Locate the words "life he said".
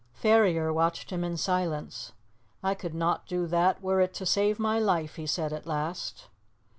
4.79-5.53